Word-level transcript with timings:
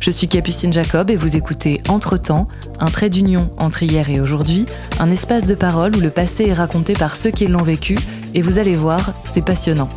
Je 0.00 0.10
suis 0.10 0.28
Capucine 0.28 0.72
Jacob 0.72 1.10
et 1.10 1.16
vous 1.16 1.36
écoutez 1.36 1.82
Entre-temps, 1.90 2.48
un 2.80 2.86
trait 2.86 3.10
d'union 3.10 3.50
entre 3.58 3.82
hier 3.82 4.08
et 4.08 4.18
aujourd'hui, 4.18 4.64
un 4.98 5.10
espace 5.10 5.44
de 5.44 5.54
parole 5.54 5.94
où 5.94 6.00
le 6.00 6.08
passé 6.08 6.46
est 6.46 6.54
raconté 6.54 6.94
par 6.94 7.16
ceux 7.16 7.30
qui 7.30 7.46
l'ont 7.46 7.62
vécu, 7.62 7.98
et 8.32 8.40
vous 8.40 8.58
allez 8.58 8.72
voir, 8.72 9.12
c'est 9.30 9.44
passionnant. 9.44 9.90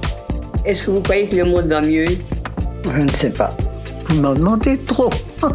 Est-ce 0.66 0.88
que 0.88 0.92
vous 0.92 1.00
croyez 1.00 1.30
que 1.30 1.38
le 1.38 1.46
monde 1.46 1.68
va 1.68 1.80
mieux? 1.80 2.04
Je 2.84 3.02
ne 3.02 3.08
sais 3.10 3.30
pas. 3.30 3.56
Vous 4.08 4.20
m'en 4.20 4.34
demandez 4.34 4.78
trop. 4.78 5.10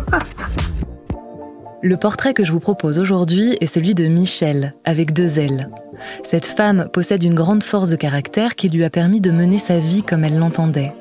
Le 1.83 1.97
portrait 1.99 2.33
que 2.33 2.43
je 2.43 2.51
vous 2.51 2.59
propose 2.59 2.99
aujourd'hui 2.99 3.57
est 3.61 3.67
celui 3.67 3.95
de 3.95 4.07
Michel, 4.07 4.75
avec 4.85 5.13
deux 5.13 5.39
L. 5.39 5.69
Cette 6.25 6.47
femme 6.47 6.89
possède 6.91 7.23
une 7.23 7.35
grande 7.35 7.63
force 7.63 7.91
de 7.91 7.97
caractère 7.97 8.57
qui 8.57 8.71
lui 8.71 8.83
a 8.83 8.91
permis 8.91 9.21
de 9.21 9.31
mener 9.31 9.59
sa 9.59 9.79
vie 9.79 10.03
comme 10.03 10.25
elle 10.25 10.39
l'entendait. 10.39 10.95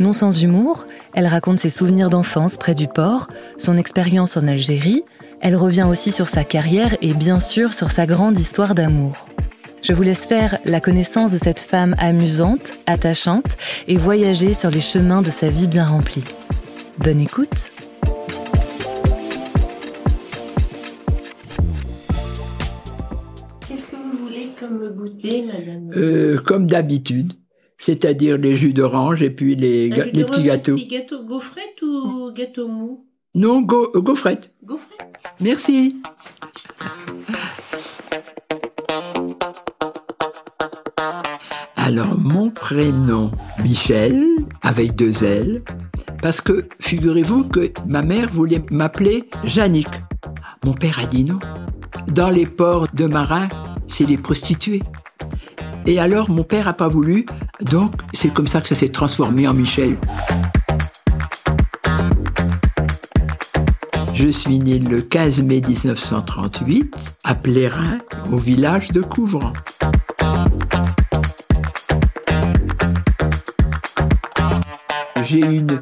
Non 0.00 0.12
sans 0.12 0.42
humour, 0.42 0.86
elle 1.14 1.26
raconte 1.26 1.60
ses 1.60 1.70
souvenirs 1.70 2.10
d'enfance 2.10 2.56
près 2.56 2.74
du 2.74 2.88
port, 2.88 3.28
son 3.58 3.76
expérience 3.76 4.36
en 4.36 4.48
Algérie, 4.48 5.04
elle 5.40 5.54
revient 5.54 5.86
aussi 5.88 6.10
sur 6.10 6.28
sa 6.28 6.42
carrière 6.42 6.96
et 7.00 7.14
bien 7.14 7.38
sûr 7.38 7.74
sur 7.74 7.90
sa 7.90 8.06
grande 8.06 8.38
histoire 8.38 8.74
d'amour. 8.74 9.28
Je 9.82 9.92
vous 9.92 10.02
laisse 10.02 10.26
faire 10.26 10.58
la 10.64 10.80
connaissance 10.80 11.32
de 11.32 11.38
cette 11.38 11.60
femme 11.60 11.94
amusante, 11.98 12.72
attachante 12.86 13.56
et 13.86 13.96
voyager 13.96 14.54
sur 14.54 14.70
les 14.70 14.80
chemins 14.80 15.22
de 15.22 15.30
sa 15.30 15.48
vie 15.48 15.68
bien 15.68 15.84
remplie. 15.84 16.24
Bonne 16.98 17.20
écoute 17.20 17.70
Qu'est-ce 23.68 23.84
que 23.84 23.96
vous 23.96 24.24
voulez 24.24 24.48
comme 24.58 24.88
goûter, 24.96 25.44
madame? 25.44 25.90
Euh, 25.94 26.40
comme 26.40 26.66
d'habitude, 26.66 27.34
c'est-à-dire 27.88 28.38
les 28.38 28.56
jus 28.56 28.72
d'orange 28.72 29.22
et 29.22 29.28
puis 29.28 29.54
les, 29.56 29.90
ga- 29.90 30.04
petits 30.06 30.42
gâteaux. 30.44 30.74
petit 30.74 30.86
gâteau 30.86 31.22
gaufrette 31.22 31.82
ou 31.82 32.30
gâteau 32.34 32.66
mou 32.66 33.04
Non, 33.34 33.60
go, 33.60 33.90
euh, 33.94 34.00
gaufrette. 34.00 34.54
Gaufrette. 34.64 35.02
Merci. 35.38 36.00
Alors, 41.76 42.16
mon 42.18 42.50
prénom, 42.50 43.30
Michel, 43.62 44.24
avec 44.62 44.94
deux 44.96 45.22
L, 45.24 45.62
parce 46.22 46.40
que 46.40 46.66
figurez-vous 46.80 47.44
que 47.44 47.70
ma 47.86 48.02
mère 48.02 48.30
voulait 48.32 48.62
m'appeler 48.70 49.28
Jannick. 49.44 49.88
Mon 50.64 50.72
père 50.72 50.98
a 50.98 51.06
dit 51.06 51.24
non. 51.24 51.38
Dans 52.08 52.30
les 52.30 52.46
ports 52.46 52.86
de 52.94 53.04
marins, 53.06 53.48
c'est 53.86 54.06
les 54.06 54.16
prostituées. 54.16 54.82
Et 55.86 55.98
alors, 55.98 56.30
mon 56.30 56.44
père 56.44 56.66
a 56.68 56.72
pas 56.72 56.88
voulu, 56.88 57.26
donc 57.60 57.92
c'est 58.12 58.32
comme 58.32 58.46
ça 58.46 58.60
que 58.60 58.68
ça 58.68 58.74
s'est 58.74 58.88
transformé 58.88 59.46
en 59.48 59.54
Michel. 59.54 59.96
Je 64.14 64.28
suis 64.28 64.58
né 64.58 64.78
le 64.78 65.00
15 65.00 65.42
mai 65.42 65.60
1938 65.66 66.94
à 67.24 67.34
Plérin, 67.34 67.98
au 68.32 68.36
village 68.38 68.92
de 68.92 69.02
Couvrant. 69.02 69.52
J'ai 75.24 75.40
une, 75.40 75.80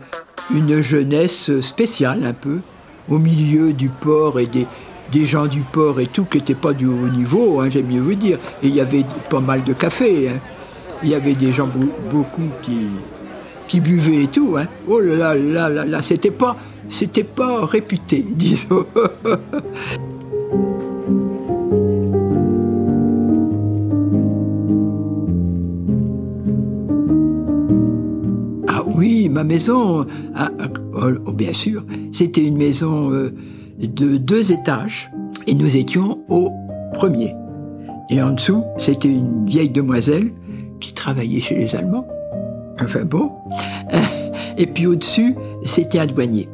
une 0.55 0.81
jeunesse 0.81 1.61
spéciale 1.61 2.25
un 2.25 2.33
peu, 2.33 2.59
au 3.11 3.19
milieu 3.19 3.73
du 3.73 3.89
port 3.89 4.39
et 4.41 4.47
des, 4.47 4.67
des 5.13 5.27
gens 5.27 5.47
du 5.47 5.61
port 5.61 6.01
et 6.01 6.07
tout 6.07 6.25
qui 6.25 6.39
n'étaient 6.39 6.55
pas 6.55 6.73
du 6.73 6.87
haut 6.87 7.09
niveau, 7.09 7.61
hein, 7.61 7.69
j'aime 7.69 7.87
mieux 7.87 8.01
vous 8.01 8.15
dire. 8.15 8.39
Et 8.63 8.69
il 8.69 8.75
y 8.75 8.81
avait 8.81 9.05
pas 9.29 9.41
mal 9.41 9.63
de 9.65 9.73
café. 9.73 10.31
hein. 10.31 10.39
Il 11.03 11.11
y 11.11 11.15
avait 11.15 11.35
des 11.35 11.53
gens 11.53 11.67
beau- 11.67 11.93
beaucoup 12.11 12.49
qui, 12.63 12.79
qui 13.69 13.81
buvaient 13.81 14.25
et 14.25 14.29
tout. 14.29 14.55
Hein. 14.57 14.67
Oh 14.89 15.01
là 15.01 15.15
là 15.17 15.35
là 15.35 15.69
là 15.69 15.85
là, 15.85 16.03
c'était 16.03 16.31
pas, 16.31 16.57
c'était 16.89 17.25
pas 17.25 17.65
réputé, 17.67 18.25
disons. 18.37 18.87
Ah 28.69 28.83
oui, 28.87 29.29
ma 29.29 29.45
maison, 29.45 30.07
ah, 30.35 30.51
ah, 30.61 30.67
oh, 30.95 31.07
oh, 31.27 31.33
bien 31.33 31.53
sûr, 31.53 31.85
c'était 32.13 32.45
une 32.47 32.57
maison 32.57 33.11
euh, 33.13 33.35
de 33.79 34.17
deux 34.17 34.53
étages 34.53 35.11
et 35.47 35.55
nous 35.55 35.77
étions 35.77 36.21
au 36.29 36.51
premier. 36.95 37.35
Et 38.11 38.23
en 38.23 38.33
dessous, 38.33 38.63
c'était 38.79 39.09
une 39.09 39.47
vieille 39.47 39.71
demoiselle 39.71 40.31
qui 40.83 40.93
travaillait 40.93 41.41
chez 41.41 41.55
les 41.55 41.75
Allemands. 41.75 42.07
Enfin 42.81 43.05
bon. 43.05 43.31
Et 44.59 44.67
puis 44.67 44.87
au-dessus, 44.87 45.35
c'était 45.65 45.99
un 45.99 46.07
douanier. 46.07 46.49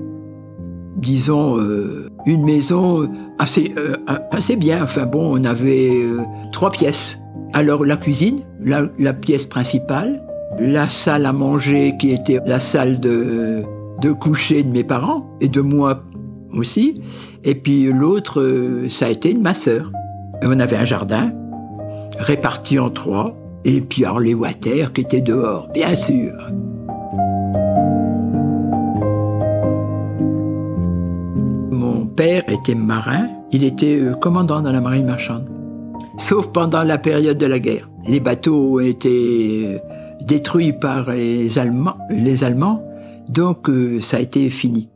Disons, 0.97 1.59
euh, 1.59 2.09
une 2.27 2.45
maison 2.45 3.09
assez, 3.39 3.73
euh, 3.77 3.97
assez 4.31 4.57
bien. 4.57 4.83
Enfin 4.83 5.07
bon, 5.07 5.39
on 5.41 5.45
avait 5.45 5.91
euh, 5.91 6.21
trois 6.53 6.71
pièces. 6.71 7.19
Alors 7.53 7.85
la 7.85 7.97
cuisine, 7.97 8.41
la, 8.61 9.15
pièce 9.15 9.47
principale, 9.47 10.23
la 10.59 10.89
salle 10.89 11.25
à 11.27 11.33
manger 11.33 11.95
qui 11.99 12.11
était 12.11 12.41
la 12.45 12.61
salle 12.61 13.01
de, 13.01 13.63
de 14.01 14.13
coucher 14.13 14.63
de 14.63 14.69
mes 14.69 14.85
parents 14.85 15.27
et 15.41 15.49
de 15.49 15.61
moi 15.61 16.03
aussi. 16.53 17.01
Et 17.45 17.55
puis 17.55 17.85
l'autre, 17.85 18.41
euh, 18.41 18.89
ça 18.89 19.07
a 19.07 19.09
été 19.09 19.33
de 19.33 19.41
ma 19.41 19.55
sœur. 19.55 19.93
On 20.43 20.61
avait 20.61 20.77
un 20.77 20.85
jardin 20.85 21.33
réparti 22.19 22.79
en 22.79 22.91
trois. 22.91 23.37
Et 23.65 23.81
puis 23.81 24.05
alors 24.05 24.23
water 24.39 24.93
qui 24.93 25.01
étaient 25.03 25.21
dehors, 25.21 25.69
bien 25.73 25.95
sûr. 25.95 26.33
Mon 31.71 32.07
père 32.07 32.45
était 32.49 32.75
marin, 32.75 33.29
il 33.53 33.65
était 33.65 33.97
euh, 33.97 34.15
commandant 34.15 34.63
dans 34.63 34.73
la 34.73 34.81
marine 34.81 35.07
marchande. 35.07 35.49
Sauf 36.19 36.49
pendant 36.49 36.83
la 36.83 36.99
période 36.99 37.39
de 37.39 37.47
la 37.47 37.59
guerre. 37.59 37.89
Les 38.07 38.21
bateaux 38.21 38.77
ont 38.77 38.81
été 38.81 39.65
euh, 39.67 39.79
détruits 40.23 40.73
par 40.73 41.11
les 41.11 41.59
Allemands, 41.59 41.99
les 42.11 42.45
Allemands 42.45 42.83
donc 43.29 43.69
euh, 43.69 44.01
ça 44.01 44.17
a 44.17 44.21
été 44.21 44.49
fini. 44.51 44.89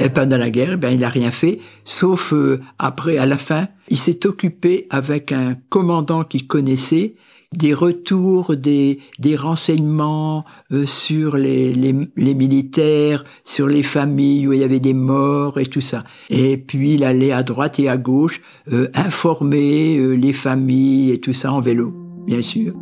Et 0.00 0.10
pendant 0.10 0.36
la 0.36 0.50
guerre, 0.50 0.76
ben, 0.76 0.90
il 0.90 1.00
n'a 1.00 1.08
rien 1.08 1.30
fait, 1.30 1.58
sauf 1.84 2.34
après, 2.78 3.16
à 3.16 3.24
la 3.24 3.38
fin, 3.38 3.68
il 3.88 3.96
s'est 3.96 4.26
occupé 4.26 4.86
avec 4.90 5.32
un 5.32 5.54
commandant 5.70 6.22
qu'il 6.22 6.46
connaissait 6.46 7.14
des 7.52 7.74
retours, 7.74 8.56
des, 8.56 8.98
des 9.18 9.36
renseignements 9.36 10.44
euh, 10.72 10.86
sur 10.86 11.36
les, 11.36 11.72
les, 11.72 11.94
les 12.16 12.34
militaires, 12.34 13.24
sur 13.44 13.66
les 13.66 13.82
familles 13.82 14.46
où 14.46 14.52
il 14.52 14.60
y 14.60 14.64
avait 14.64 14.80
des 14.80 14.94
morts 14.94 15.58
et 15.58 15.66
tout 15.66 15.80
ça. 15.80 16.04
Et 16.30 16.56
puis 16.56 16.94
il 16.94 17.04
allait 17.04 17.32
à 17.32 17.42
droite 17.42 17.78
et 17.78 17.88
à 17.88 17.96
gauche 17.96 18.40
euh, 18.72 18.88
informer 18.94 19.96
euh, 19.96 20.12
les 20.12 20.32
familles 20.32 21.12
et 21.12 21.18
tout 21.18 21.32
ça 21.32 21.52
en 21.52 21.60
vélo, 21.60 21.92
bien 22.26 22.42
sûr. 22.42 22.74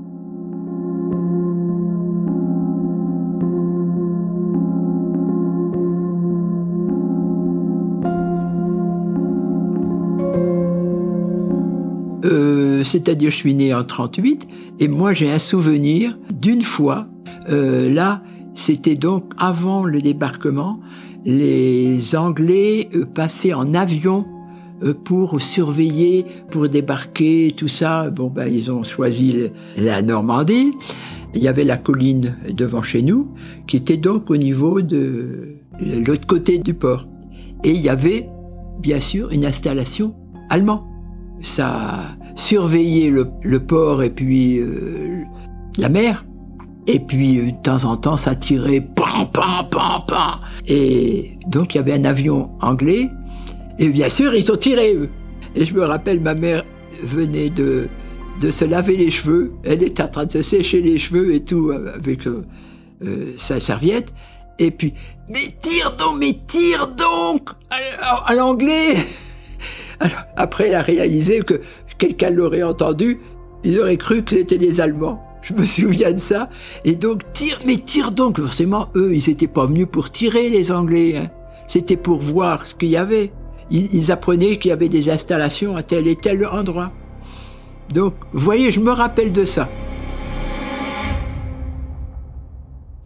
Euh, 12.24 12.82
c'est-à-dire 12.84 13.30
je 13.30 13.36
suis 13.36 13.54
né 13.54 13.74
en 13.74 13.84
38 13.84 14.46
et 14.80 14.88
moi 14.88 15.12
j'ai 15.12 15.30
un 15.30 15.38
souvenir 15.38 16.18
d'une 16.32 16.62
fois. 16.62 17.06
Euh, 17.50 17.92
là 17.92 18.22
c'était 18.54 18.94
donc 18.94 19.24
avant 19.36 19.84
le 19.84 20.00
débarquement. 20.00 20.80
Les 21.24 22.14
Anglais 22.14 22.88
euh, 22.94 23.04
passaient 23.04 23.52
en 23.52 23.74
avion 23.74 24.26
pour 25.04 25.40
surveiller 25.40 26.26
pour 26.50 26.68
débarquer 26.68 27.54
tout 27.56 27.68
ça. 27.68 28.10
Bon 28.10 28.28
ben 28.28 28.52
ils 28.52 28.70
ont 28.70 28.82
choisi 28.82 29.50
la 29.76 30.02
Normandie. 30.02 30.72
Il 31.34 31.42
y 31.42 31.48
avait 31.48 31.64
la 31.64 31.76
colline 31.76 32.36
devant 32.52 32.82
chez 32.82 33.02
nous 33.02 33.34
qui 33.66 33.76
était 33.76 33.96
donc 33.96 34.30
au 34.30 34.36
niveau 34.36 34.82
de 34.82 35.56
l'autre 35.80 36.26
côté 36.26 36.58
du 36.58 36.74
port. 36.74 37.08
Et 37.64 37.70
il 37.70 37.80
y 37.80 37.88
avait 37.88 38.28
bien 38.80 39.00
sûr 39.00 39.30
une 39.30 39.44
installation 39.44 40.14
allemande 40.50 40.93
ça 41.40 42.16
surveillait 42.34 43.10
le, 43.10 43.60
port 43.60 44.02
et 44.02 44.10
puis 44.10 44.58
euh, 44.58 45.22
la 45.78 45.88
mer. 45.88 46.24
Et 46.86 46.98
puis, 46.98 47.38
euh, 47.38 47.46
de 47.46 47.62
temps 47.62 47.84
en 47.84 47.96
temps, 47.96 48.16
ça 48.16 48.34
tirait 48.34 48.80
pan, 48.80 49.26
pan, 49.32 49.64
pan, 49.70 50.00
pan. 50.06 50.40
Et 50.66 51.38
donc, 51.46 51.74
il 51.74 51.78
y 51.78 51.80
avait 51.80 51.94
un 51.94 52.04
avion 52.04 52.50
anglais. 52.60 53.08
Et 53.78 53.88
bien 53.88 54.08
sûr, 54.08 54.34
ils 54.34 54.50
ont 54.52 54.56
tiré. 54.56 54.96
Et 55.54 55.64
je 55.64 55.74
me 55.74 55.84
rappelle, 55.84 56.20
ma 56.20 56.34
mère 56.34 56.64
venait 57.02 57.50
de, 57.50 57.88
se 58.50 58.64
laver 58.64 58.96
les 58.96 59.10
cheveux. 59.10 59.54
Elle 59.64 59.82
était 59.82 60.02
en 60.02 60.08
train 60.08 60.26
de 60.26 60.32
se 60.32 60.42
sécher 60.42 60.82
les 60.82 60.98
cheveux 60.98 61.34
et 61.34 61.42
tout 61.42 61.70
avec 61.70 62.26
euh, 62.26 62.44
euh, 63.02 63.32
sa 63.36 63.60
serviette. 63.60 64.12
Et 64.58 64.70
puis, 64.70 64.92
mais 65.28 65.48
tire 65.60 65.96
donc, 65.96 66.18
mais 66.20 66.38
tire 66.46 66.88
donc 66.88 67.48
à 67.70 68.34
l'anglais. 68.34 68.96
Alors, 70.00 70.24
après, 70.36 70.68
elle 70.68 70.74
a 70.74 70.82
réalisé 70.82 71.40
que 71.40 71.60
quelqu'un 71.98 72.30
l'aurait 72.30 72.62
entendu, 72.62 73.20
il 73.64 73.78
aurait 73.80 73.96
cru 73.96 74.22
que 74.22 74.32
c'était 74.32 74.58
les 74.58 74.80
Allemands. 74.80 75.22
Je 75.42 75.54
me 75.54 75.64
souviens 75.64 76.12
de 76.12 76.18
ça. 76.18 76.48
Et 76.84 76.94
donc, 76.94 77.32
tire, 77.32 77.58
mais 77.66 77.76
tire 77.76 78.10
donc. 78.10 78.40
Forcément, 78.40 78.88
eux, 78.96 79.14
ils 79.14 79.28
n'étaient 79.28 79.46
pas 79.46 79.66
venus 79.66 79.86
pour 79.90 80.10
tirer, 80.10 80.48
les 80.48 80.72
Anglais. 80.72 81.16
Hein. 81.16 81.30
C'était 81.68 81.96
pour 81.96 82.18
voir 82.18 82.66
ce 82.66 82.74
qu'il 82.74 82.88
y 82.88 82.96
avait. 82.96 83.32
Ils, 83.70 83.94
ils 83.94 84.12
apprenaient 84.12 84.58
qu'il 84.58 84.70
y 84.70 84.72
avait 84.72 84.88
des 84.88 85.10
installations 85.10 85.76
à 85.76 85.82
tel 85.82 86.06
et 86.06 86.16
tel 86.16 86.46
endroit. 86.46 86.92
Donc, 87.92 88.14
vous 88.32 88.40
voyez, 88.40 88.70
je 88.70 88.80
me 88.80 88.90
rappelle 88.90 89.32
de 89.32 89.44
ça. 89.44 89.68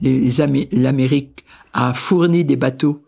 L'Amérique 0.01 1.45
a 1.73 1.93
fourni 1.93 2.45
des 2.45 2.57
bateaux 2.57 3.03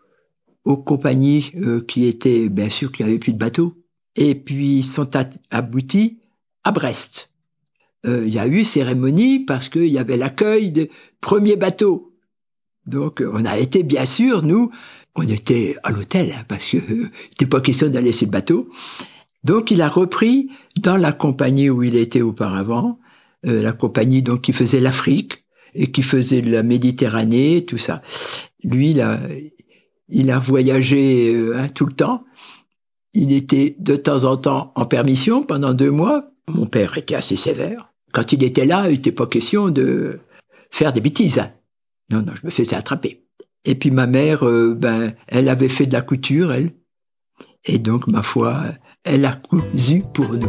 aux 0.64 0.76
compagnies 0.76 1.52
euh, 1.56 1.80
qui 1.86 2.06
étaient, 2.06 2.48
bien 2.48 2.70
sûr, 2.70 2.92
qui 2.92 3.02
n'avaient 3.02 3.18
plus 3.18 3.32
de 3.32 3.38
bateaux, 3.38 3.74
et 4.16 4.34
puis 4.34 4.82
sont 4.82 5.10
aboutis 5.50 6.18
à 6.64 6.72
Brest. 6.72 7.30
Euh, 8.06 8.24
il 8.26 8.32
y 8.32 8.38
a 8.38 8.46
eu 8.46 8.64
cérémonie 8.64 9.40
parce 9.40 9.68
qu'il 9.68 9.86
y 9.86 9.98
avait 9.98 10.16
l'accueil 10.16 10.72
des 10.72 10.90
premiers 11.20 11.56
bateaux. 11.56 12.14
Donc, 12.86 13.22
on 13.32 13.44
a 13.44 13.58
été, 13.58 13.82
bien 13.82 14.06
sûr, 14.06 14.42
nous, 14.42 14.70
on 15.14 15.28
était 15.28 15.76
à 15.82 15.90
l'hôtel, 15.90 16.32
hein, 16.32 16.44
parce 16.48 16.70
que 16.70 16.78
euh, 16.78 17.10
n'était 17.30 17.46
pas 17.46 17.60
question 17.60 17.88
d'aller 17.88 18.12
sur 18.12 18.26
le 18.26 18.32
bateau. 18.32 18.68
Donc, 19.44 19.70
il 19.70 19.82
a 19.82 19.88
repris 19.88 20.50
dans 20.80 20.96
la 20.96 21.12
compagnie 21.12 21.70
où 21.70 21.82
il 21.82 21.96
était 21.96 22.22
auparavant, 22.22 22.98
euh, 23.46 23.62
la 23.62 23.72
compagnie 23.72 24.22
donc 24.22 24.42
qui 24.42 24.52
faisait 24.52 24.80
l'Afrique 24.80 25.44
et 25.74 25.90
qui 25.90 26.02
faisait 26.02 26.42
la 26.42 26.62
Méditerranée, 26.62 27.64
tout 27.66 27.78
ça. 27.78 28.02
Lui, 28.64 28.90
il 28.90 29.00
il 30.10 30.30
a 30.30 30.38
voyagé 30.38 31.34
euh, 31.34 31.56
hein, 31.56 31.68
tout 31.68 31.86
le 31.86 31.92
temps. 31.92 32.24
Il 33.14 33.32
était 33.32 33.76
de 33.78 33.96
temps 33.96 34.24
en 34.24 34.36
temps 34.36 34.72
en 34.76 34.84
permission 34.84 35.42
pendant 35.42 35.74
deux 35.74 35.90
mois. 35.90 36.30
Mon 36.48 36.66
père 36.66 36.96
était 36.98 37.14
assez 37.14 37.36
sévère. 37.36 37.92
Quand 38.12 38.32
il 38.32 38.42
était 38.42 38.66
là, 38.66 38.88
il 38.88 38.94
n'était 38.94 39.12
pas 39.12 39.26
question 39.26 39.70
de 39.70 40.20
faire 40.70 40.92
des 40.92 41.00
bêtises. 41.00 41.42
Non, 42.12 42.22
non, 42.22 42.32
je 42.34 42.44
me 42.44 42.50
faisais 42.50 42.76
attraper. 42.76 43.24
Et 43.64 43.74
puis 43.74 43.90
ma 43.90 44.06
mère, 44.06 44.46
euh, 44.46 44.74
ben, 44.74 45.12
elle 45.28 45.48
avait 45.48 45.68
fait 45.68 45.86
de 45.86 45.92
la 45.92 46.02
couture, 46.02 46.52
elle. 46.52 46.72
Et 47.64 47.78
donc, 47.78 48.06
ma 48.06 48.22
foi, 48.22 48.62
elle 49.04 49.24
a 49.24 49.34
cousu 49.34 50.02
pour 50.14 50.30
nous. 50.30 50.48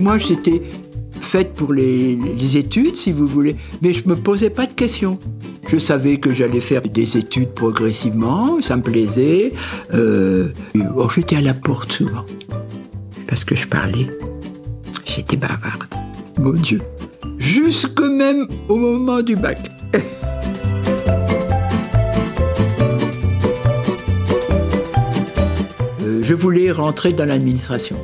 Moi, 0.00 0.18
j'étais 0.18 0.62
faite 1.26 1.52
pour 1.54 1.74
les, 1.74 2.56
études, 2.56 2.96
si 2.96 3.12
vous 3.12 3.26
voulez, 3.26 3.56
mais 3.82 3.92
je 3.92 4.08
me 4.08 4.14
posais 4.14 4.48
pas 4.48 4.64
de 4.64 4.72
questions. 4.72 5.18
Je 5.68 5.78
savais 5.78 6.18
que 6.18 6.32
j'allais 6.32 6.60
faire 6.60 6.82
des 6.82 7.16
études 7.18 7.50
progressivement, 7.50 8.62
ça 8.62 8.76
me 8.76 8.82
plaisait. 8.82 9.52
Euh, 9.92 10.48
oh, 10.96 11.08
j'étais 11.14 11.36
à 11.36 11.40
la 11.40 11.54
porte 11.54 11.92
souvent, 11.92 12.24
parce 13.26 13.44
que 13.44 13.56
je 13.56 13.66
parlais. 13.66 14.06
J'étais 15.04 15.36
bavarde. 15.36 15.92
Mon 16.38 16.52
Dieu. 16.52 16.80
Jusque 17.38 18.00
même 18.00 18.46
au 18.68 18.76
moment 18.76 19.22
du 19.22 19.36
bac. 19.36 19.58
Euh, 26.02 26.20
je 26.22 26.34
voulais 26.34 26.70
rentrer 26.70 27.12
dans 27.12 27.24
l'administration. 27.24 27.96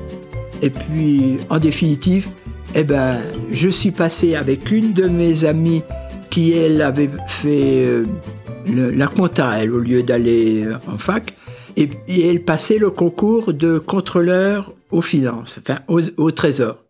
Et 0.60 0.70
puis, 0.70 1.36
en 1.50 1.60
définitive, 1.60 2.26
eh 2.74 2.84
ben, 2.84 3.20
je 3.50 3.68
suis 3.68 3.90
passé 3.90 4.34
avec 4.34 4.70
une 4.70 4.92
de 4.92 5.06
mes 5.06 5.44
amies 5.44 5.82
qui, 6.30 6.52
elle, 6.52 6.80
avait 6.80 7.10
fait 7.26 7.84
euh, 7.84 8.06
la 8.66 9.06
compta, 9.06 9.62
elle, 9.62 9.72
au 9.72 9.78
lieu 9.78 10.02
d'aller 10.02 10.64
euh, 10.64 10.78
en 10.88 10.96
fac. 10.96 11.34
Et, 11.76 11.90
elle 12.08 12.44
passait 12.44 12.78
le 12.78 12.90
concours 12.90 13.52
de 13.52 13.78
contrôleur 13.78 14.74
aux 14.90 15.02
finances, 15.02 15.58
enfin, 15.58 15.80
au, 15.88 16.30
trésor. 16.30 16.84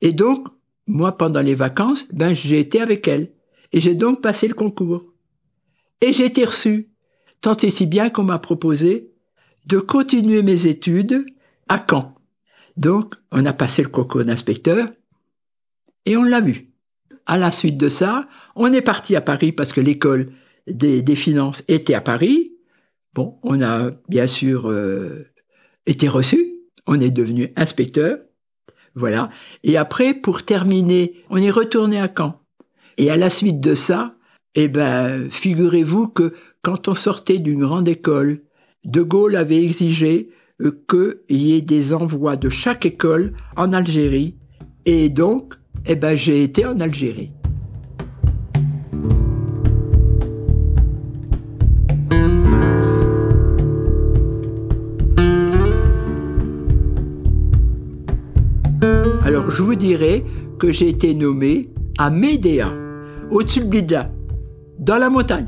Et 0.00 0.12
donc, 0.12 0.46
moi, 0.86 1.16
pendant 1.16 1.40
les 1.40 1.54
vacances, 1.54 2.06
ben, 2.12 2.34
j'ai 2.34 2.58
été 2.58 2.80
avec 2.80 3.06
elle. 3.06 3.30
Et 3.72 3.80
j'ai 3.80 3.94
donc 3.94 4.22
passé 4.22 4.48
le 4.48 4.54
concours. 4.54 5.04
Et 6.00 6.12
j'ai 6.12 6.24
été 6.24 6.44
reçu. 6.44 6.88
Tant 7.42 7.56
et 7.56 7.70
si 7.70 7.86
bien 7.86 8.08
qu'on 8.08 8.24
m'a 8.24 8.38
proposé 8.38 9.10
de 9.66 9.78
continuer 9.78 10.42
mes 10.42 10.66
études 10.66 11.26
à 11.68 11.84
Caen. 11.88 12.14
Donc, 12.76 13.14
on 13.30 13.44
a 13.44 13.52
passé 13.52 13.82
le 13.82 13.88
concours 13.88 14.24
d'inspecteur 14.24 14.88
et 16.06 16.16
on 16.16 16.24
l'a 16.24 16.40
vu. 16.40 16.70
À 17.26 17.38
la 17.38 17.50
suite 17.50 17.76
de 17.76 17.88
ça, 17.88 18.28
on 18.56 18.72
est 18.72 18.80
parti 18.80 19.14
à 19.16 19.20
Paris 19.20 19.52
parce 19.52 19.72
que 19.72 19.80
l'école 19.80 20.32
des, 20.66 21.14
finances 21.14 21.62
était 21.68 21.94
à 21.94 22.00
Paris. 22.00 22.52
Bon, 23.14 23.38
on 23.42 23.62
a 23.62 23.90
bien 24.08 24.26
sûr 24.26 24.70
euh, 24.70 25.30
été 25.86 26.08
reçu. 26.08 26.56
On 26.86 27.00
est 27.00 27.10
devenu 27.10 27.52
inspecteur. 27.56 28.18
Voilà. 28.94 29.30
Et 29.62 29.76
après, 29.76 30.14
pour 30.14 30.44
terminer, 30.44 31.14
on 31.28 31.36
est 31.36 31.50
retourné 31.50 32.00
à 32.00 32.12
Caen. 32.16 32.40
Et 32.96 33.10
à 33.10 33.16
la 33.16 33.30
suite 33.30 33.60
de 33.60 33.74
ça, 33.74 34.16
eh 34.54 34.68
ben, 34.68 35.30
figurez-vous 35.30 36.08
que 36.08 36.34
quand 36.62 36.88
on 36.88 36.94
sortait 36.94 37.38
d'une 37.38 37.60
grande 37.60 37.88
école, 37.88 38.42
De 38.84 39.02
Gaulle 39.02 39.36
avait 39.36 39.62
exigé 39.62 40.30
euh, 40.60 40.72
qu'il 40.88 41.40
y 41.40 41.54
ait 41.54 41.62
des 41.62 41.92
envois 41.92 42.36
de 42.36 42.48
chaque 42.48 42.86
école 42.86 43.34
en 43.56 43.72
Algérie. 43.72 44.36
Et 44.86 45.08
donc, 45.08 45.54
eh 45.86 45.96
ben, 45.96 46.16
j'ai 46.16 46.42
été 46.42 46.66
en 46.66 46.78
Algérie. 46.80 47.32
Alors, 59.22 59.50
je 59.50 59.62
vous 59.62 59.74
dirais 59.74 60.24
que 60.58 60.72
j'ai 60.72 60.88
été 60.88 61.14
nommé 61.14 61.70
à 61.98 62.10
Médéa, 62.10 62.72
au-dessus 63.30 63.60
de 63.60 63.66
Blida, 63.66 64.10
dans 64.78 64.98
la 64.98 65.08
montagne, 65.08 65.46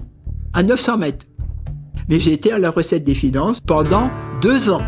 à 0.52 0.62
900 0.62 0.98
mètres. 0.98 1.26
Mais 2.08 2.20
j'ai 2.20 2.32
été 2.32 2.52
à 2.52 2.58
la 2.58 2.70
recette 2.70 3.04
des 3.04 3.14
finances 3.14 3.60
pendant 3.60 4.10
deux 4.40 4.70
ans. 4.70 4.80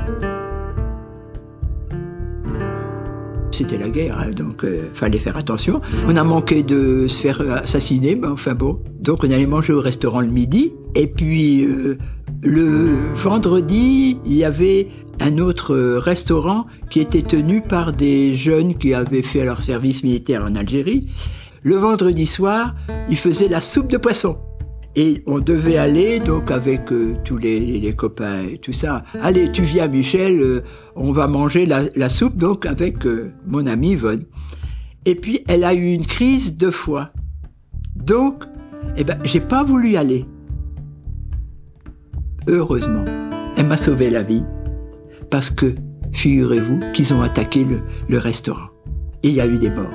C'était 3.55 3.79
la 3.79 3.89
guerre, 3.89 4.19
hein, 4.19 4.31
donc 4.33 4.65
euh, 4.65 4.91
fallait 4.95 5.19
faire 5.19 5.37
attention. 5.37 5.81
On 6.09 6.17
a 6.17 6.25
manqué 6.25 6.65
de 6.65 7.07
se 7.07 7.21
faire 7.21 7.41
assassiner, 7.41 8.17
mais 8.17 8.27
enfin 8.27 8.55
bon. 8.55 8.81
Donc 8.99 9.23
on 9.23 9.31
allait 9.31 9.47
manger 9.47 9.73
au 9.73 9.81
restaurant 9.81 10.23
le 10.23 10.27
midi. 10.27 10.73
Et 10.97 11.07
puis 11.07 11.65
euh, 11.65 11.97
le 12.43 12.97
vendredi, 13.15 14.19
il 14.25 14.35
y 14.35 14.43
avait 14.43 14.89
un 15.21 15.39
autre 15.39 15.77
restaurant 15.99 16.67
qui 16.91 16.99
était 16.99 17.23
tenu 17.23 17.61
par 17.61 17.93
des 17.93 18.35
jeunes 18.35 18.75
qui 18.75 18.93
avaient 18.93 19.23
fait 19.23 19.45
leur 19.45 19.63
service 19.63 20.03
militaire 20.03 20.45
en 20.45 20.57
Algérie. 20.57 21.09
Le 21.63 21.77
vendredi 21.77 22.27
soir, 22.27 22.75
ils 23.09 23.17
faisaient 23.17 23.49
la 23.49 23.61
soupe 23.61 23.89
de 23.89 23.99
poisson. 23.99 24.37
Et 24.97 25.23
on 25.27 25.41
devait 25.41 25.77
aller 25.77 26.21
donc 26.21 26.53
avec 26.53 26.93
euh, 26.93 27.17
tous 27.25 27.37
les, 27.37 27.93
copains 27.97 28.43
et 28.43 28.59
tout 28.59 28.73
ça. 28.73 29.03
Allez, 29.21 29.51
tu 29.51 29.63
viens 29.63 29.89
Michel, 29.89 30.41
euh, 30.41 30.61
on 30.95 31.11
va 31.11 31.27
manger 31.27 31.67
la, 31.67 32.09
soupe 32.09 32.37
donc 32.37 32.65
avec 32.65 33.05
euh, 33.05 33.33
mon 33.47 33.67
amie 33.67 33.93
Yvonne. 33.93 34.23
Et 35.05 35.17
puis 35.17 35.43
elle 35.49 35.65
a 35.65 35.75
eu 35.75 35.93
une 35.93 36.07
crise 36.07 36.57
de 36.57 36.71
foie. 36.71 37.11
Donc, 37.97 38.45
eh 38.97 39.03
ben, 39.03 39.19
j'ai 39.25 39.41
pas 39.41 39.65
voulu 39.65 39.97
aller. 39.97 40.27
Heureusement, 42.47 43.05
elle 43.57 43.67
m'a 43.67 43.77
sauvé 43.77 44.11
la 44.11 44.23
vie 44.23 44.45
parce 45.29 45.51
que 45.51 45.75
figurez-vous 46.13 46.79
qu'ils 46.93 47.13
ont 47.15 47.23
attaqué 47.23 47.65
le, 47.65 47.81
le 48.09 48.19
restaurant 48.19 48.69
et 49.25 49.29
il 49.29 49.35
y 49.35 49.41
a 49.41 49.47
eu 49.47 49.59
des 49.59 49.71
morts. 49.71 49.91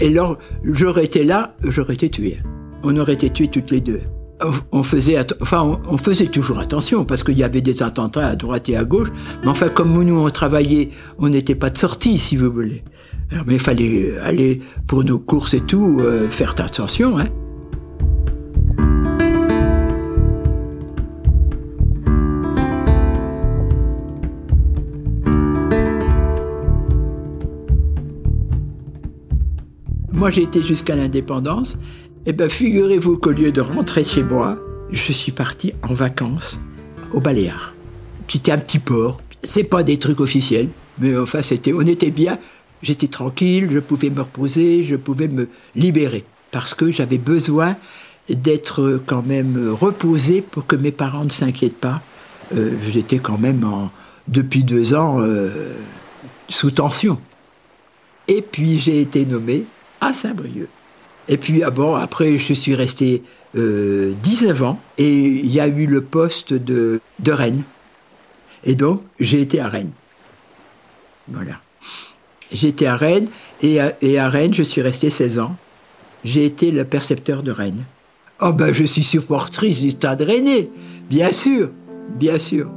Et 0.00 0.08
alors, 0.08 0.38
j'aurais 0.64 1.04
été 1.04 1.22
là, 1.22 1.54
j'aurais 1.62 1.94
été 1.94 2.10
tué. 2.10 2.38
On 2.82 2.96
aurait 2.96 3.12
été 3.12 3.30
tués 3.30 3.48
toutes 3.48 3.70
les 3.70 3.80
deux 3.80 4.00
on 4.72 4.82
faisait, 4.82 5.24
toujours 6.26 6.58
attention 6.58 7.04
parce 7.04 7.22
qu'il 7.22 7.38
y 7.38 7.44
avait 7.44 7.60
des 7.60 7.82
attentats 7.82 8.28
à 8.28 8.36
droite 8.36 8.68
et 8.68 8.76
à 8.76 8.84
gauche. 8.84 9.08
Mais 9.42 9.48
enfin, 9.48 9.68
comme 9.68 9.92
nous 10.02 10.18
on 10.18 10.30
travaillait, 10.30 10.90
on 11.18 11.28
n'était 11.28 11.54
pas 11.54 11.70
de 11.70 11.78
sortie, 11.78 12.18
si 12.18 12.36
vous 12.36 12.50
voulez. 12.50 12.82
Alors, 13.30 13.44
mais 13.46 13.54
il 13.54 13.60
fallait 13.60 14.18
aller 14.18 14.60
pour 14.86 15.04
nos 15.04 15.18
courses 15.18 15.54
et 15.54 15.60
tout, 15.60 15.98
euh, 16.00 16.28
faire 16.28 16.54
attention. 16.58 17.18
Hein. 17.18 17.26
Moi, 30.12 30.30
j'ai 30.30 30.42
été 30.42 30.62
jusqu'à 30.62 30.94
l'indépendance 30.94 31.76
eh 32.24 32.32
bien, 32.32 32.48
figurez-vous 32.48 33.18
qu'au 33.18 33.30
lieu 33.30 33.50
de 33.50 33.60
rentrer 33.60 34.04
chez 34.04 34.22
moi, 34.22 34.56
je 34.92 35.12
suis 35.12 35.32
parti 35.32 35.72
en 35.82 35.94
vacances 35.94 36.60
au 37.12 37.20
Baléares. 37.20 37.74
C'était 38.28 38.52
un 38.52 38.58
petit 38.58 38.78
port. 38.78 39.20
C'est 39.42 39.64
pas 39.64 39.82
des 39.82 39.98
trucs 39.98 40.20
officiels, 40.20 40.68
mais 40.98 41.18
enfin, 41.18 41.42
c'était, 41.42 41.72
on 41.72 41.80
était 41.80 42.10
bien. 42.12 42.38
J'étais 42.80 43.08
tranquille, 43.08 43.68
je 43.70 43.80
pouvais 43.80 44.08
me 44.08 44.20
reposer, 44.20 44.82
je 44.82 44.96
pouvais 44.96 45.28
me 45.28 45.48
libérer. 45.74 46.24
Parce 46.50 46.74
que 46.74 46.90
j'avais 46.90 47.18
besoin 47.18 47.76
d'être 48.28 49.02
quand 49.04 49.22
même 49.26 49.70
reposé 49.70 50.42
pour 50.42 50.66
que 50.66 50.76
mes 50.76 50.92
parents 50.92 51.24
ne 51.24 51.30
s'inquiètent 51.30 51.80
pas. 51.80 52.02
Euh, 52.56 52.70
j'étais 52.88 53.18
quand 53.18 53.38
même 53.38 53.66
depuis 54.28 54.62
deux 54.62 54.94
ans 54.94 55.20
euh, 55.20 55.74
sous 56.48 56.70
tension. 56.70 57.18
Et 58.28 58.42
puis 58.42 58.78
j'ai 58.78 59.00
été 59.00 59.26
nommé 59.26 59.64
à 60.00 60.12
Saint-Brieuc. 60.12 60.68
Et 61.28 61.36
puis 61.36 61.62
ah 61.62 61.72
après 62.00 62.36
je 62.36 62.52
suis 62.52 62.74
resté 62.74 63.22
euh, 63.56 64.12
19 64.22 64.62
ans 64.62 64.80
et 64.98 65.12
il 65.12 65.52
y 65.52 65.60
a 65.60 65.66
eu 65.68 65.86
le 65.86 66.02
poste 66.02 66.52
de, 66.52 67.00
de 67.20 67.32
Rennes. 67.32 67.62
Et 68.64 68.74
donc 68.74 69.02
j'ai 69.20 69.40
été 69.40 69.60
à 69.60 69.68
Rennes. 69.68 69.92
Voilà. 71.28 71.60
J'étais 72.52 72.86
à 72.86 72.96
Rennes 72.96 73.28
et 73.62 73.80
à, 73.80 73.96
et 74.02 74.20
Rennes 74.20 74.54
je 74.54 74.62
suis 74.62 74.82
resté 74.82 75.10
16 75.10 75.38
ans. 75.38 75.56
J'ai 76.24 76.44
été 76.44 76.70
le 76.70 76.84
percepteur 76.84 77.42
de 77.42 77.50
Rennes. 77.50 77.84
Oh 78.40 78.52
ben 78.52 78.72
je 78.72 78.84
suis 78.84 79.02
supportrice 79.02 79.80
du 79.80 79.90
stade 79.90 80.22
rennais, 80.22 80.68
bien 81.08 81.30
sûr, 81.30 81.70
bien 82.16 82.38
sûr. 82.38 82.68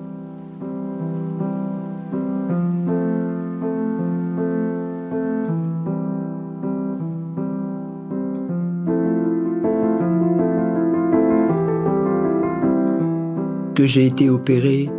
Que 13.75 13.85
j'ai 13.85 14.07
été 14.07 14.29
opéré 14.29 14.89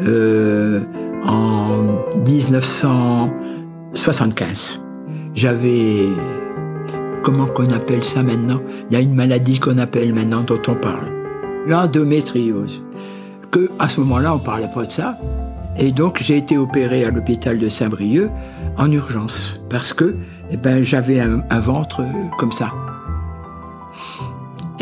euh, 0.00 0.80
en 1.24 1.84
1975. 2.26 4.80
J'avais 5.34 6.08
comment 7.22 7.46
qu'on 7.46 7.70
appelle 7.70 8.02
ça 8.02 8.22
maintenant? 8.22 8.60
Il 8.90 8.94
y 8.94 8.96
a 8.96 9.00
une 9.00 9.14
maladie 9.14 9.60
qu'on 9.60 9.78
appelle 9.78 10.12
maintenant 10.14 10.42
dont 10.42 10.60
on 10.66 10.74
parle, 10.74 11.06
l'endométriose. 11.66 12.82
Que 13.50 13.70
à 13.78 13.88
ce 13.88 14.00
moment-là, 14.00 14.34
on 14.34 14.38
parlait 14.38 14.70
pas 14.74 14.84
de 14.86 14.90
ça. 14.90 15.18
Et 15.78 15.92
donc 15.92 16.18
j'ai 16.20 16.38
été 16.38 16.58
opéré 16.58 17.04
à 17.04 17.10
l'hôpital 17.10 17.58
de 17.58 17.68
Saint-Brieuc 17.68 18.30
en 18.76 18.90
urgence 18.90 19.60
parce 19.70 19.92
que 19.92 20.16
eh 20.50 20.56
ben 20.56 20.82
j'avais 20.82 21.20
un, 21.20 21.44
un 21.48 21.60
ventre 21.60 22.02
comme 22.38 22.50
ça. 22.52 22.72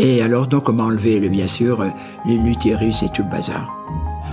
Et 0.02 0.23
alors, 0.23 0.47
donc, 0.47 0.71
on 0.71 0.73
m'a 0.73 0.85
enlevé, 0.85 1.21
bien 1.28 1.47
sûr, 1.47 1.85
l'utérus 2.26 3.02
et 3.02 3.09
tout 3.12 3.23
le 3.23 3.30
bazar. 3.30 3.71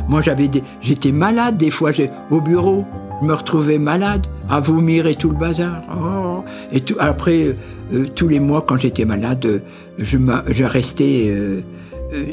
Moi, 0.08 0.22
j'avais 0.22 0.50
j'étais 0.82 1.12
malade 1.12 1.58
des 1.58 1.70
fois, 1.70 1.92
au 2.32 2.40
bureau, 2.40 2.86
je 3.22 3.28
me 3.28 3.34
retrouvais 3.34 3.78
malade, 3.78 4.26
à 4.50 4.62
vomir 4.62 5.08
et 5.08 5.16
tout 5.16 5.30
le 5.30 5.36
bazar. 5.36 5.84
Oh. 5.92 6.44
Et 6.72 6.82
après, 7.00 7.58
euh, 7.94 8.06
tous 8.16 8.30
les 8.30 8.40
mois, 8.40 8.64
quand 8.66 8.78
j'étais 8.78 9.04
malade, 9.04 9.62
je, 9.98 10.18
je 10.50 10.64
restais 10.64 11.26
euh, 11.28 11.62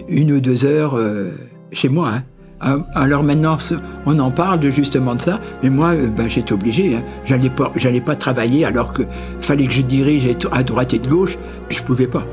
une 0.08 0.30
ou 0.30 0.40
deux 0.40 0.64
heures 0.64 0.94
euh, 0.96 1.32
chez 1.72 1.88
moi. 1.88 2.12
Hein. 2.60 2.84
Alors 2.94 3.24
maintenant, 3.24 3.58
on 4.06 4.18
en 4.20 4.30
parle 4.30 4.70
justement 4.70 5.16
de 5.16 5.20
ça, 5.20 5.40
mais 5.62 5.70
moi, 5.70 5.94
ben, 6.16 6.28
j'étais 6.28 6.52
obligé. 6.52 6.94
Hein. 6.94 7.02
J'allais 7.24 7.50
pas, 7.50 7.72
j'allais 7.74 8.00
pas 8.00 8.14
travailler 8.14 8.64
alors 8.64 8.92
que 8.92 9.02
fallait 9.40 9.66
que 9.66 9.72
je 9.72 9.82
dirige 9.82 10.28
à 10.52 10.62
droite 10.62 10.94
et 10.94 11.00
de 11.00 11.08
gauche. 11.08 11.36
Je 11.68 11.82
pouvais 11.82 12.06
pas. 12.06 12.24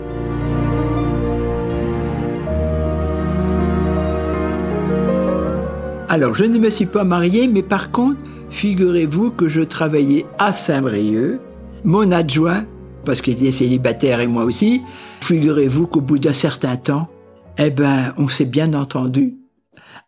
Alors, 6.11 6.33
je 6.33 6.43
ne 6.43 6.59
me 6.59 6.69
suis 6.69 6.87
pas 6.87 7.05
marié, 7.05 7.47
mais 7.47 7.63
par 7.63 7.89
contre, 7.89 8.19
figurez-vous 8.49 9.31
que 9.31 9.47
je 9.47 9.61
travaillais 9.61 10.25
à 10.39 10.51
Saint-Brieuc. 10.51 11.39
Mon 11.85 12.11
adjoint, 12.11 12.65
parce 13.05 13.21
qu'il 13.21 13.35
était 13.35 13.49
célibataire 13.49 14.19
et 14.19 14.27
moi 14.27 14.43
aussi, 14.43 14.81
figurez-vous 15.21 15.87
qu'au 15.87 16.01
bout 16.01 16.19
d'un 16.19 16.33
certain 16.33 16.75
temps, 16.75 17.07
eh 17.57 17.69
ben, 17.69 18.13
on 18.17 18.27
s'est 18.27 18.43
bien 18.43 18.73
entendu. 18.73 19.37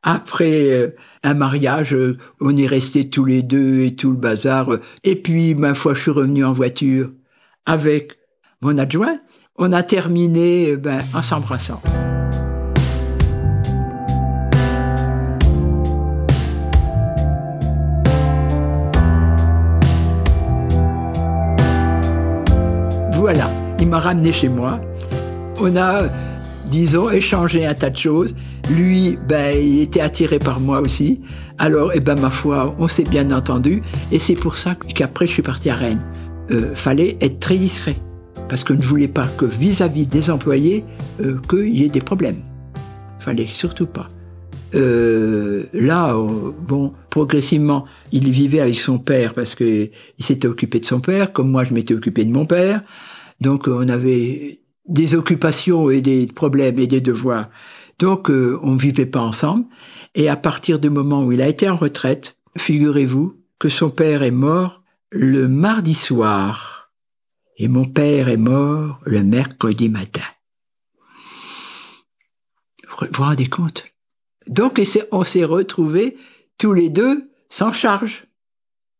Après 0.03 0.71
euh, 0.71 0.89
un 1.23 1.35
mariage, 1.35 1.93
euh, 1.93 2.17
on 2.41 2.57
est 2.57 2.67
restés 2.67 3.09
tous 3.09 3.23
les 3.23 3.41
deux 3.41 3.83
et 3.83 3.95
tout 3.95 4.11
le 4.11 4.17
bazar. 4.17 4.67
Et 5.05 5.15
puis, 5.15 5.55
ma 5.55 5.73
foi, 5.73 5.93
je 5.93 6.01
suis 6.01 6.11
revenu 6.11 6.43
en 6.43 6.51
voiture 6.51 7.11
avec 7.65 8.17
mon 8.61 8.77
adjoint. 8.77 9.19
On 9.55 9.71
a 9.71 9.83
terminé 9.83 10.71
eh 10.71 10.75
ben, 10.75 10.99
en 11.13 11.21
s'embrassant. 11.21 11.81
Il 23.83 23.89
m'a 23.89 23.99
ramené 23.99 24.31
chez 24.31 24.47
moi. 24.47 24.79
On 25.59 25.75
a, 25.75 26.03
disons, 26.71 27.09
échangé 27.09 27.65
un 27.65 27.73
tas 27.73 27.89
de 27.89 27.97
choses. 27.97 28.33
Lui, 28.71 29.19
ben, 29.27 29.53
il 29.61 29.81
était 29.81 29.99
attiré 29.99 30.39
par 30.39 30.61
moi 30.61 30.79
aussi. 30.79 31.19
Alors, 31.57 31.91
eh 31.93 31.99
ben, 31.99 32.17
ma 32.17 32.29
foi, 32.29 32.73
on 32.79 32.87
s'est 32.87 33.03
bien 33.03 33.29
entendu. 33.31 33.83
Et 34.13 34.19
c'est 34.19 34.35
pour 34.35 34.55
ça 34.55 34.75
qu'après, 34.95 35.25
je 35.25 35.33
suis 35.33 35.41
parti 35.41 35.69
à 35.69 35.75
Rennes. 35.75 36.01
Euh, 36.51 36.73
fallait 36.75 37.17
être 37.19 37.39
très 37.39 37.57
discret. 37.57 37.97
Parce 38.47 38.63
que 38.63 38.73
je 38.73 38.79
ne 38.79 38.85
voulais 38.85 39.09
pas 39.09 39.27
que 39.37 39.43
vis-à-vis 39.43 40.07
des 40.07 40.29
employés, 40.29 40.85
euh, 41.21 41.37
qu'il 41.49 41.77
y 41.77 41.83
ait 41.83 41.89
des 41.89 42.01
problèmes. 42.01 42.41
Fallait 43.19 43.47
surtout 43.47 43.85
pas. 43.85 44.07
Euh, 44.75 45.63
là, 45.73 46.15
bon, 46.67 46.93
progressivement, 47.09 47.83
il 48.13 48.31
vivait 48.31 48.61
avec 48.61 48.79
son 48.79 48.97
père 48.97 49.33
parce 49.33 49.55
que 49.55 49.89
il 50.17 50.25
s'était 50.25 50.47
occupé 50.47 50.79
de 50.79 50.85
son 50.85 51.01
père, 51.01 51.33
comme 51.33 51.51
moi 51.51 51.63
je 51.65 51.73
m'étais 51.73 51.93
occupé 51.93 52.23
de 52.23 52.31
mon 52.31 52.45
père. 52.45 52.81
Donc 53.43 53.67
on 53.67 53.89
avait 53.89 54.61
des 54.87 55.15
occupations 55.15 55.89
et 55.89 56.01
des 56.01 56.27
problèmes 56.27 56.79
et 56.79 56.87
des 56.87 57.01
devoirs. 57.01 57.49
Donc 57.99 58.31
euh, 58.31 58.57
on 58.63 58.77
vivait 58.77 59.05
pas 59.05 59.21
ensemble. 59.21 59.65
Et 60.15 60.29
à 60.29 60.37
partir 60.37 60.79
du 60.79 60.89
moment 60.89 61.25
où 61.25 61.33
il 61.33 61.41
a 61.41 61.49
été 61.49 61.69
en 61.69 61.75
retraite, 61.75 62.37
figurez-vous 62.57 63.37
que 63.59 63.67
son 63.67 63.89
père 63.89 64.23
est 64.23 64.31
mort 64.31 64.81
le 65.09 65.49
mardi 65.49 65.93
soir 65.93 66.91
et 67.57 67.67
mon 67.67 67.85
père 67.85 68.29
est 68.29 68.37
mort 68.37 69.01
le 69.05 69.23
mercredi 69.23 69.89
matin. 69.89 70.29
Vous 72.89 73.07
vous 73.11 73.23
rendez 73.23 73.47
compte? 73.47 73.83
Donc 74.47 74.81
on 75.11 75.23
s'est 75.25 75.43
retrouvés 75.43 76.15
tous 76.57 76.71
les 76.71 76.89
deux 76.89 77.29
sans 77.49 77.73
charge. 77.73 78.25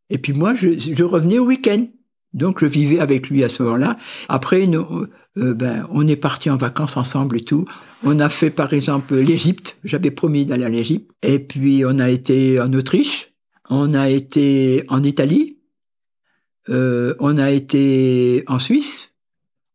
Et 0.10 0.18
puis 0.18 0.34
moi, 0.34 0.54
je 0.54 1.04
revenais 1.04 1.40
au 1.40 1.46
week-end. 1.46 1.88
Donc 2.34 2.60
je 2.62 2.66
vivais 2.66 3.00
avec 3.00 3.30
lui 3.30 3.44
à 3.44 3.50
ce 3.50 3.64
moment-là. 3.64 3.98
Après, 4.28 4.66
nous, 4.66 5.08
euh, 5.38 5.54
ben, 5.54 5.88
on 5.92 6.08
est 6.08 6.16
parti 6.16 6.50
en 6.50 6.58
vacances 6.58 6.98
ensemble 6.98 7.38
et 7.38 7.44
tout. 7.44 7.66
On 8.04 8.20
a 8.20 8.30
fait 8.30 8.50
par 8.50 8.74
exemple 8.74 9.16
l'Égypte. 9.16 9.78
J'avais 9.84 10.12
promis 10.12 10.46
d'aller 10.46 10.66
à 10.66 10.70
l'Égypte. 10.70 11.12
Et 11.22 11.40
puis 11.40 11.84
on 11.86 12.00
a 12.00 12.10
été 12.10 12.60
en 12.60 12.74
Autriche. 12.74 13.34
On 13.70 13.94
a 13.94 14.10
été 14.10 14.84
en 14.90 15.04
Italie. 15.04 15.60
Euh, 16.70 17.16
on 17.20 17.38
a 17.38 17.52
été 17.52 18.44
en 18.48 18.60
Suisse. 18.60 19.10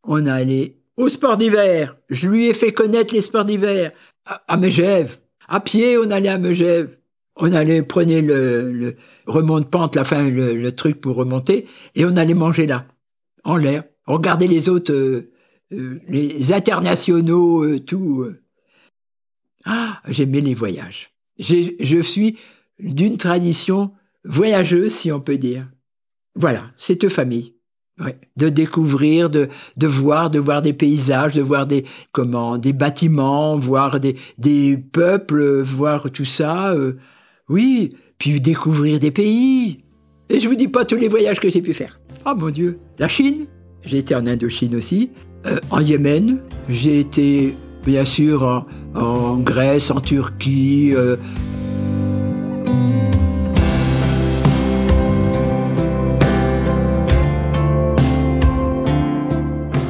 On 0.05 0.27
a 0.27 0.35
allé 0.35 0.79
au 0.97 1.09
sport 1.09 1.37
d'hiver. 1.37 1.97
Je 2.11 2.29
lui 2.29 2.47
ai 2.47 2.55
fait 2.55 2.73
connaître 2.73 3.15
les 3.15 3.21
sports 3.21 3.45
d'hiver 3.45 3.93
à, 4.25 4.43
à 4.49 4.57
Megève. 4.57 5.19
À 5.49 5.61
pied, 5.61 5.97
on 5.97 6.11
allait 6.11 6.29
à 6.29 6.39
Megève 6.39 6.99
on 7.39 7.53
allait 7.53 7.83
prenait 7.83 8.21
le, 8.21 8.73
le 8.73 8.97
remonte 9.27 9.71
pente, 9.71 9.97
la 9.97 10.05
fin 10.05 10.29
le, 10.29 10.55
le, 10.55 10.73
truc 10.75 11.01
pour 11.01 11.17
remonter, 11.17 11.67
et 11.95 12.05
on 12.05 12.17
allait 12.17 12.35
manger 12.35 12.67
là, 12.67 12.87
en 13.45 13.57
l'air. 13.57 13.85
Regarder 14.07 14.49
les 14.49 14.69
autres, 14.69 14.93
euh, 14.93 15.31
euh, 15.73 16.01
les 16.09 16.53
internationaux, 16.53 17.65
euh, 17.65 17.79
tout. 17.79 18.27
Ah, 19.65 20.01
j'aimais 20.09 20.41
les 20.41 20.55
voyages. 20.55 21.11
Je 21.39 22.01
suis 22.03 22.39
d'une 22.81 23.17
tradition 23.17 23.93
voyageuse, 24.25 24.93
si 24.93 25.13
on 25.13 25.21
peut 25.21 25.39
dire. 25.39 25.69
Voilà, 26.35 26.65
cette 26.77 27.09
famille. 27.09 27.55
Ouais. 28.01 28.17
De 28.37 28.49
découvrir, 28.49 29.29
de, 29.29 29.49
de 29.77 29.87
voir, 29.89 30.31
de 30.31 30.39
voir 30.39 30.63
des 30.63 30.73
paysages, 30.73 31.35
de 31.35 31.43
voir 31.43 31.67
des 31.67 31.85
comment, 32.13 32.57
des 32.57 32.73
bâtiments, 32.73 33.59
voir 33.59 33.99
des, 33.99 34.17
des 34.39 34.77
peuples, 34.77 35.63
voir 35.63 36.11
tout 36.13 36.25
ça. 36.25 36.75
Oui, 37.49 37.95
puis 38.19 38.41
découvrir 38.41 38.99
des 38.99 39.11
pays. 39.11 39.79
Et 40.29 40.39
je 40.39 40.49
vous 40.49 40.55
dis 40.55 40.69
pas 40.69 40.85
tous 40.85 40.97
les 40.97 41.09
voyages 41.09 41.41
que 41.41 41.49
j'ai 41.49 41.63
pu 41.63 41.73
faire. 41.73 41.99
Oh 42.27 42.35
mon 42.37 42.51
Dieu, 42.51 42.79
la 42.99 43.09
Chine, 43.09 43.47
j'ai 43.83 43.99
été 43.99 44.15
en 44.15 44.27
Indochine 44.27 44.77
aussi, 44.77 45.11
euh, 45.47 45.57
en 45.71 45.81
Yémen, 45.81 46.41
j'ai 46.69 47.01
été 47.01 47.55
bien 47.87 48.05
sûr 48.05 48.67
en, 48.95 49.39
Grèce, 49.39 49.91
en 49.91 50.01
Turquie. 50.01 50.93
Euh. 50.95 51.17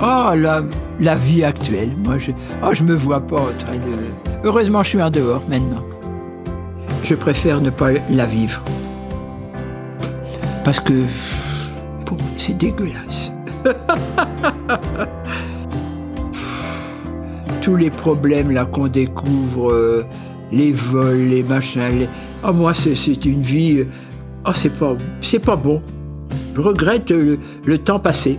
Oh, 0.01 0.35
la, 0.37 0.63
la 1.01 1.17
vie 1.17 1.43
actuelle, 1.43 1.91
moi 2.05 2.19
je, 2.19 2.31
oh, 2.63 2.69
je 2.73 2.85
me 2.85 2.95
vois 2.95 3.21
pas 3.21 3.41
en 3.41 3.59
train 3.59 3.75
de... 3.75 4.45
Heureusement, 4.45 4.85
je 4.85 4.91
suis 4.91 5.03
en 5.03 5.11
dehors 5.11 5.43
maintenant 5.49 5.83
je 7.09 7.15
préfère 7.15 7.63
ne 7.63 7.71
pas 7.71 7.93
la 8.11 8.27
vivre. 8.27 8.63
Parce 10.63 10.79
que 10.79 11.05
c'est 12.37 12.53
dégueulasse. 12.59 13.33
Tous 17.63 17.77
les 17.77 17.89
problèmes 17.89 18.51
là 18.51 18.67
qu'on 18.67 18.89
découvre, 18.89 19.73
euh, 19.73 20.05
les 20.53 20.73
vols, 20.73 21.29
les 21.31 21.43
machins, 21.43 21.99
les... 21.99 22.09
Oh, 22.47 22.53
moi 22.53 22.75
c'est 22.75 23.25
une 23.25 23.41
vie, 23.41 23.87
c'est 24.55 24.79
pas, 24.79 24.95
c'est 25.23 25.39
pas 25.39 25.57
bon. 25.57 25.83
Je 26.55 26.61
regrette 26.61 27.11
le, 27.11 27.79
temps 27.79 27.99
passé. 27.99 28.39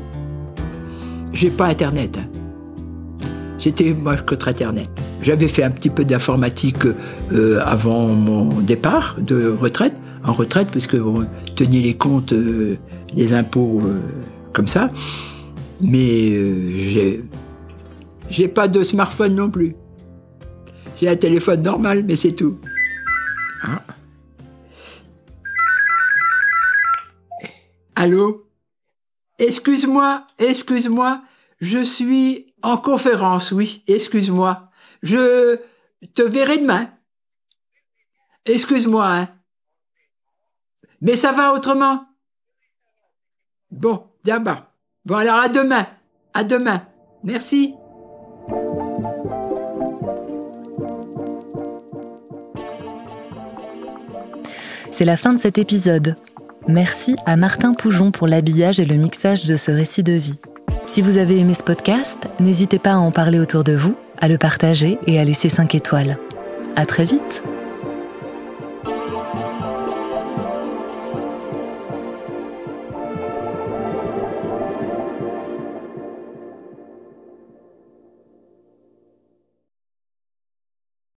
J'ai 1.34 1.50
pas 1.50 1.66
internet. 1.66 2.20
Hein. 2.20 2.28
J'étais 3.58 3.94
moi 3.94 4.16
contre 4.18 4.50
internet. 4.50 4.99
J'avais 5.22 5.48
fait 5.48 5.64
un 5.64 5.72
petit 5.72 5.90
peu 5.90 6.06
d'informatique 6.06 6.86
euh, 7.34 7.60
avant 7.66 8.08
mon 8.08 8.46
départ 8.62 9.18
de 9.20 9.50
retraite, 9.50 9.96
en 10.24 10.34
retraite, 10.34 10.70
parce 10.72 10.88
que 10.88 10.98
tenir 11.56 11.84
les 11.84 11.96
comptes, 11.96 12.34
euh, 12.34 12.78
les 13.14 13.34
impôts 13.34 13.82
comme 14.54 14.68
ça. 14.68 14.92
Mais 15.82 16.32
j'ai 16.86 17.24
j'ai 18.30 18.48
pas 18.48 18.68
de 18.68 18.84
smartphone 18.84 19.36
non 19.36 19.50
plus. 19.50 19.76
J'ai 21.00 21.10
un 21.10 21.16
téléphone 21.16 21.64
normal, 21.64 22.04
mais 22.06 22.16
c'est 22.16 22.34
tout. 22.34 22.58
Ah. 23.64 23.82
Allô? 27.96 28.46
Excuse-moi, 29.40 30.28
excuse-moi, 30.38 31.22
je 31.60 31.84
suis 31.84 32.54
en 32.62 32.78
conférence, 32.78 33.52
oui, 33.52 33.84
excuse-moi. 33.88 34.69
Je 35.02 35.60
te 36.14 36.22
verrai 36.22 36.58
demain. 36.58 36.90
Excuse-moi, 38.46 39.06
hein. 39.06 39.28
Mais 41.02 41.16
ça 41.16 41.32
va 41.32 41.54
autrement 41.54 42.06
Bon, 43.72 44.08
bien 44.24 44.40
bas. 44.40 44.74
Bon 45.06 45.16
alors 45.16 45.36
à 45.36 45.48
demain. 45.48 45.88
À 46.34 46.44
demain. 46.44 46.82
Merci. 47.24 47.76
C'est 54.92 55.06
la 55.06 55.16
fin 55.16 55.34
de 55.34 55.40
cet 55.40 55.58
épisode. 55.58 56.16
Merci 56.68 57.16
à 57.26 57.38
Martin 57.38 57.74
Poujon 57.74 58.12
pour 58.12 58.28
l'habillage 58.28 58.80
et 58.80 58.86
le 58.86 58.96
mixage 58.96 59.46
de 59.46 59.56
ce 59.56 59.72
récit 59.72 60.04
de 60.04 60.14
vie. 60.14 60.40
Si 60.88 61.02
vous 61.02 61.18
avez 61.18 61.40
aimé 61.40 61.54
ce 61.54 61.64
podcast, 61.64 62.28
n'hésitez 62.40 62.80
pas 62.80 62.94
à 62.94 62.98
en 62.98 63.12
parler 63.12 63.40
autour 63.40 63.64
de 63.64 63.74
vous, 63.74 63.96
à 64.20 64.28
le 64.28 64.38
partager 64.38 64.98
et 65.08 65.20
à 65.20 65.24
laisser 65.24 65.50
5 65.50 65.76
étoiles. 65.76 66.18
À 66.76 66.86
très 66.86 67.06
vite! 67.06 67.42